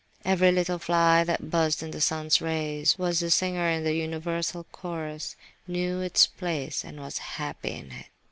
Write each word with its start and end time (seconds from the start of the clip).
Every 0.25 0.51
little 0.51 0.79
fly 0.79 1.23
that 1.25 1.51
buzzed 1.51 1.83
in 1.83 1.91
the 1.91 2.01
sun's 2.01 2.41
rays 2.41 2.97
was 2.97 3.21
a 3.21 3.29
singer 3.29 3.69
in 3.69 3.83
the 3.83 3.93
universal 3.93 4.63
chorus, 4.71 5.35
"knew 5.67 5.99
its 6.01 6.25
place, 6.25 6.83
and 6.83 6.99
was 6.99 7.19
happy 7.37 7.73
in 7.73 7.91
it." 7.91 8.07